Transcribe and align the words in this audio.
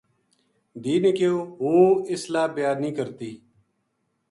دھی 0.81 0.95
نے 1.03 1.11
کہیو" 1.17 1.35
ہوں 1.59 1.89
اِسلا 2.11 2.43
بیاہ 2.55 2.79
نیہہ 2.81 2.95
کرتی" 2.97 3.31